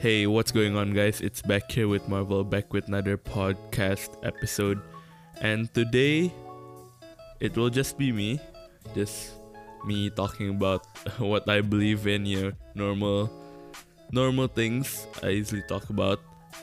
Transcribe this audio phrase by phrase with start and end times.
[0.00, 1.20] Hey, what's going on, guys?
[1.20, 4.80] It's back here with Marvel, back with another podcast episode.
[5.42, 6.32] And today,
[7.38, 8.40] it will just be me.
[8.94, 9.32] Just
[9.84, 10.86] me talking about
[11.18, 13.30] what I believe in, you know, normal,
[14.10, 16.20] normal things I usually talk about.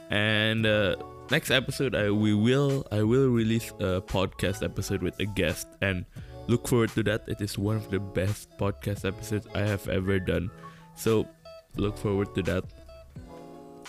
[0.09, 0.95] And uh,
[1.29, 6.05] next episode, I we will I will release a podcast episode with a guest, and
[6.47, 7.29] look forward to that.
[7.29, 10.49] It is one of the best podcast episodes I have ever done.
[10.95, 11.29] So
[11.77, 12.65] look forward to that.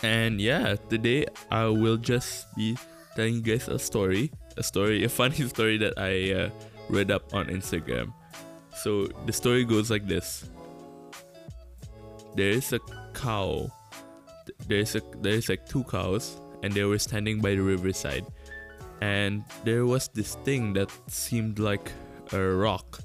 [0.03, 2.77] And yeah, today I will just be
[3.17, 6.51] telling you guys a story, a story, a funny story that I uh,
[6.89, 8.13] read up on Instagram.
[8.77, 10.49] So the story goes like this:
[12.37, 12.79] There is a
[13.13, 13.73] cow.
[14.69, 18.25] There is a there is like two cows, and they were standing by the riverside,
[19.01, 21.91] and there was this thing that seemed like
[22.33, 23.01] a rock.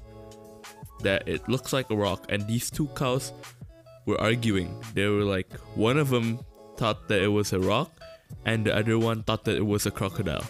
[1.02, 3.32] That it looks like a rock, and these two cows
[4.06, 4.78] were arguing.
[4.94, 6.38] They were like one of them
[6.76, 7.90] thought that it was a rock,
[8.44, 10.44] and the other one thought that it was a crocodile.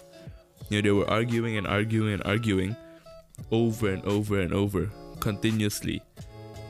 [0.68, 2.76] You know, they were arguing and arguing and arguing
[3.50, 4.90] over and over and over
[5.20, 6.02] continuously.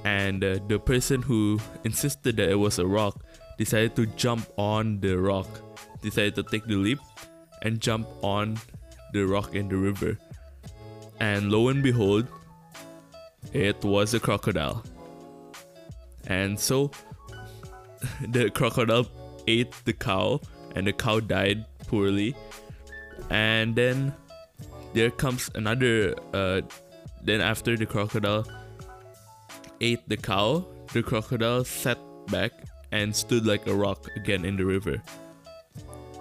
[0.05, 3.25] And uh, the person who insisted that it was a rock
[3.57, 5.49] decided to jump on the rock,
[6.03, 6.99] decided to take the leap
[7.63, 8.59] and jump on
[9.13, 10.19] the rock in the river.
[11.21, 12.27] And lo and behold,
[13.53, 14.83] it was a crocodile.
[16.27, 16.91] And so
[18.29, 19.07] the crocodile
[19.47, 20.41] ate the cow
[20.75, 22.35] and the cow died poorly.
[23.31, 24.15] And then
[24.93, 26.63] there comes another uh,
[27.23, 28.47] then after the crocodile
[29.81, 32.53] ate the cow the crocodile sat back
[32.93, 35.03] and stood like a rock again in the river.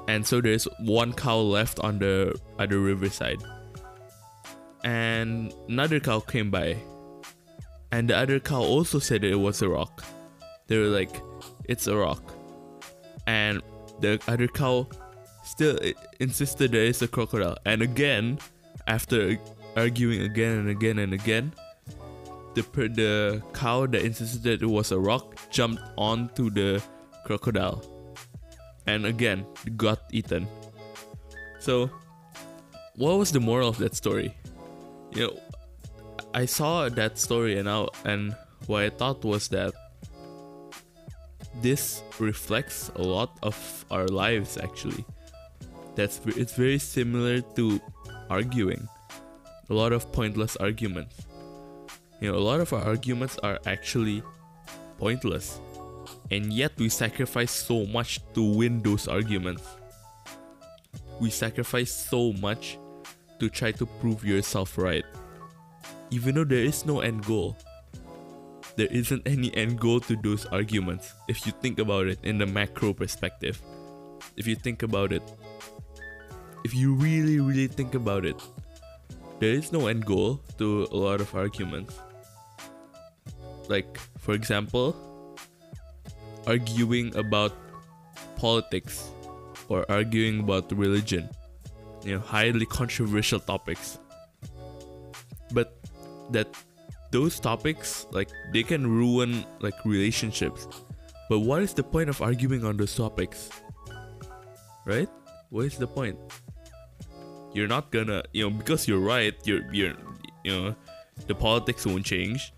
[0.07, 3.41] And so there's one cow left on the other riverside.
[4.83, 6.77] And another cow came by.
[7.91, 10.03] And the other cow also said it was a rock.
[10.67, 11.21] They were like
[11.65, 12.32] it's a rock
[13.27, 13.61] and
[13.99, 14.87] the other cow
[15.43, 15.77] still
[16.19, 17.57] insisted there is a crocodile.
[17.65, 18.39] And again,
[18.87, 19.37] after
[19.75, 21.53] arguing again and again and again,
[22.53, 26.81] the the cow that insisted that it was a rock jumped onto the
[27.25, 27.81] crocodile,
[28.85, 29.45] and again
[29.75, 30.47] got eaten.
[31.59, 31.89] So,
[32.95, 34.35] what was the moral of that story?
[35.13, 35.39] You know,
[36.33, 38.35] I saw that story and now and
[38.67, 39.73] what I thought was that
[41.61, 45.05] this reflects a lot of our lives actually.
[45.95, 47.79] That's it's very similar to
[48.29, 48.87] arguing.
[49.69, 51.25] A lot of pointless arguments.
[52.19, 54.23] You know, a lot of our arguments are actually
[54.97, 55.59] pointless.
[56.31, 59.63] And yet we sacrifice so much to win those arguments.
[61.19, 62.77] We sacrifice so much
[63.39, 65.05] to try to prove yourself right.
[66.09, 67.57] Even though there is no end goal
[68.75, 72.45] there isn't any end goal to those arguments if you think about it in the
[72.45, 73.61] macro perspective.
[74.35, 75.21] If you think about it,
[76.63, 78.41] if you really, really think about it,
[79.39, 81.99] there is no end goal to a lot of arguments.
[83.67, 84.95] Like, for example,
[86.47, 87.53] arguing about
[88.35, 89.11] politics
[89.69, 91.29] or arguing about religion,
[92.03, 93.99] you know, highly controversial topics.
[95.51, 95.77] But
[96.31, 96.47] that
[97.13, 100.67] those topics like they can ruin like relationships.
[101.29, 103.49] But what is the point of arguing on those topics?
[104.85, 105.07] Right?
[105.49, 106.17] What is the point?
[107.53, 109.93] You're not gonna you know because you're right you're you're
[110.43, 110.75] you know
[111.29, 112.51] the politics won't change.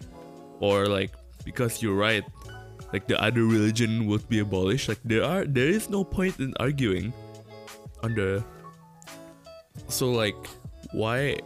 [0.63, 1.11] Or like
[1.43, 2.23] because you're right
[2.95, 4.87] like the other religion would be abolished.
[4.87, 7.11] Like there are there is no point in arguing
[8.13, 8.43] the
[9.89, 10.37] so like
[10.93, 11.37] why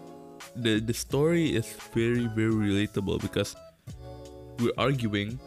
[0.56, 3.56] the the story is very very relatable because
[4.60, 5.40] we're arguing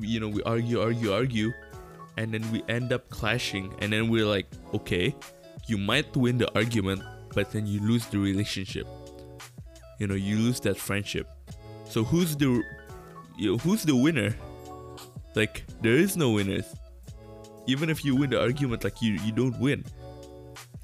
[0.00, 1.52] you know we argue argue argue
[2.16, 5.14] and then we end up clashing and then we're like okay
[5.66, 7.02] you might win the argument
[7.34, 8.86] but then you lose the relationship.
[9.98, 11.28] You know you lose that friendship.
[11.88, 12.62] So who's the
[13.36, 14.34] you know, who's the winner?
[15.34, 16.66] Like there is no winners.
[17.66, 19.84] Even if you win the argument like you you don't win.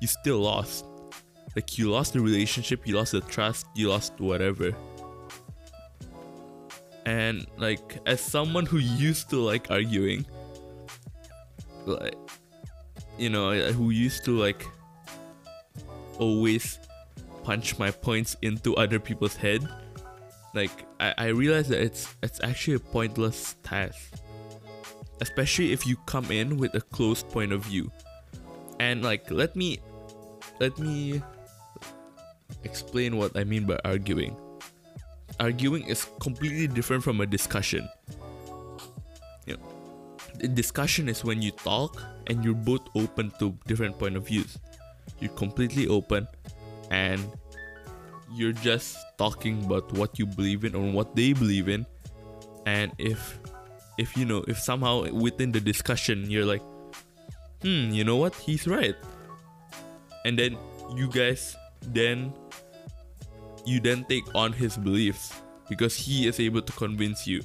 [0.00, 0.84] You still lost
[1.56, 4.72] like you lost the relationship, you lost the trust, you lost whatever.
[7.06, 10.26] And like as someone who used to like arguing,
[11.86, 12.14] like
[13.18, 14.64] you know, who used to like
[16.18, 16.78] always
[17.42, 19.68] punch my points into other people's head,
[20.54, 23.98] like I, I realized that it's it's actually a pointless task.
[25.20, 27.90] Especially if you come in with a closed point of view.
[28.78, 29.80] And like let me
[30.60, 31.22] let me
[32.64, 34.36] explain what I mean by arguing.
[35.38, 37.88] Arguing is completely different from a discussion.
[39.46, 44.26] You know, discussion is when you talk and you're both open to different point of
[44.26, 44.58] views.
[45.18, 46.28] You're completely open
[46.90, 47.20] and
[48.32, 51.86] you're just talking about what you believe in or what they believe in.
[52.66, 53.38] And if
[53.98, 56.62] if you know if somehow within the discussion you're like,
[57.62, 58.94] hmm, you know what, he's right.
[60.24, 60.56] And then
[60.94, 62.32] you guys then
[63.64, 65.32] you then take on his beliefs
[65.68, 67.42] because he is able to convince you.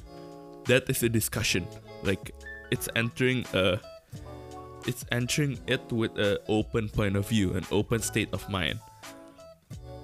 [0.64, 1.66] That is a discussion.
[2.02, 2.32] Like
[2.70, 3.78] it's entering a
[4.86, 8.78] it's entering it with an open point of view, an open state of mind.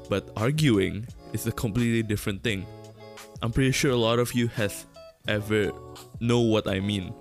[0.09, 2.67] But arguing is a completely different thing.
[3.43, 4.87] I'm pretty sure a lot of you has
[5.29, 5.73] ever
[6.21, 7.15] know what I mean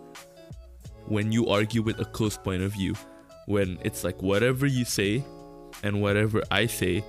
[1.06, 2.96] when you argue with a close point of view.
[3.48, 5.24] When it's like whatever you say
[5.84, 7.04] and whatever I say,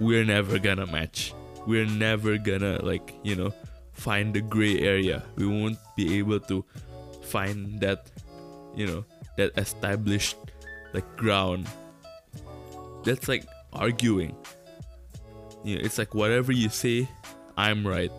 [0.00, 1.34] we're never gonna match.
[1.66, 3.52] We're never gonna like, you know,
[3.92, 5.24] find the gray area.
[5.36, 6.64] We won't be able to
[7.28, 8.10] find that
[8.74, 9.04] you know
[9.36, 10.36] that established
[10.94, 11.68] like ground
[13.04, 14.34] that's like arguing
[15.64, 17.08] you know it's like whatever you say
[17.56, 18.12] i'm right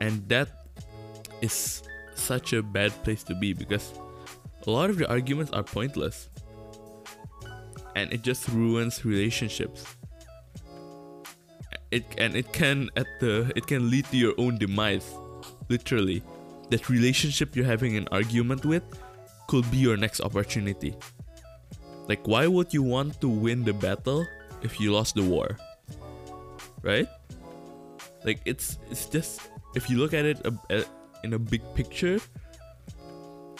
[0.00, 0.48] and that
[1.42, 1.82] is
[2.14, 3.92] such a bad place to be because
[4.66, 6.28] a lot of the arguments are pointless
[7.94, 9.84] and it just ruins relationships
[11.90, 15.14] it and it can at the it can lead to your own demise
[15.68, 16.22] literally
[16.70, 18.82] that relationship you're having an argument with
[19.46, 20.94] could be your next opportunity.
[22.08, 24.26] Like, why would you want to win the battle
[24.62, 25.56] if you lost the war?
[26.82, 27.08] Right?
[28.24, 29.40] Like, it's it's just
[29.74, 30.40] if you look at it
[31.24, 32.20] in a big picture,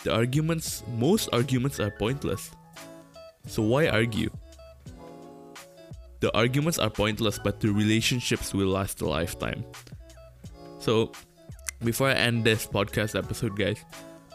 [0.03, 2.51] the arguments, most arguments are pointless.
[3.47, 4.31] So why argue?
[6.21, 9.65] The arguments are pointless, but the relationships will last a lifetime.
[10.79, 11.13] So
[11.83, 13.85] before I end this podcast episode, guys,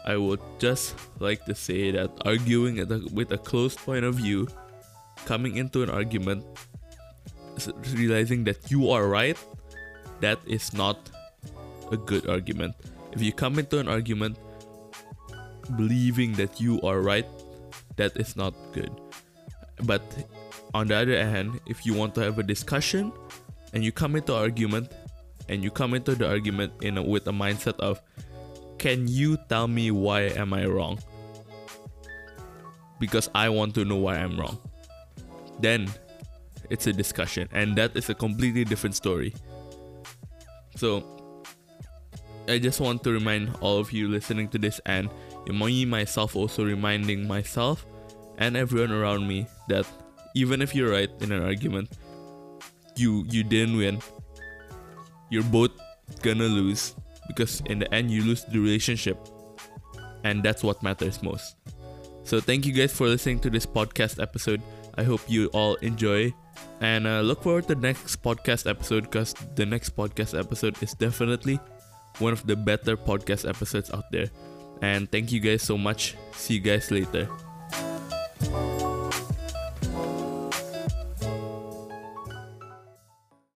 [0.06, 2.78] I would just like to say that arguing
[3.12, 4.46] with a closed point of view,
[5.26, 6.44] coming into an argument,
[7.92, 9.36] realizing that you are right,
[10.20, 11.10] that is not
[11.90, 12.74] a good argument.
[13.12, 14.38] If you come into an argument
[15.76, 17.26] believing that you are right,
[18.00, 18.90] that is not good.
[19.84, 20.00] But
[20.72, 23.12] on the other hand, if you want to have a discussion
[23.74, 24.90] and you come into argument
[25.50, 28.00] and you come into the argument in a, with a mindset of
[28.78, 30.98] can you tell me why am i wrong?
[32.98, 34.56] Because i want to know why i'm wrong.
[35.60, 35.92] Then
[36.70, 39.34] it's a discussion and that is a completely different story.
[40.76, 41.04] So
[42.48, 45.10] i just want to remind all of you listening to this and
[45.46, 47.86] me myself also reminding myself
[48.40, 49.86] and everyone around me that
[50.34, 51.88] even if you're right in an argument
[53.00, 54.00] you you didn't win.
[55.30, 55.72] You're both
[56.22, 56.94] gonna lose
[57.26, 59.18] because in the end you lose the relationship.
[60.24, 61.56] And that's what matters most.
[62.24, 64.60] So thank you guys for listening to this podcast episode.
[64.98, 66.34] I hope you all enjoy.
[66.80, 70.92] And uh, look forward to the next podcast episode because the next podcast episode is
[70.92, 71.58] definitely
[72.18, 74.28] one of the better podcast episodes out there.
[74.82, 76.16] And thank you guys so much.
[76.32, 77.28] See you guys later
[78.42, 78.79] you